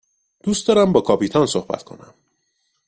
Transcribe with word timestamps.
دوست 0.43 0.67
دارم 0.67 0.91
با 0.91 1.01
کاپیتان 1.01 1.47
صحبت 1.47 1.83
کنم. 1.83 2.13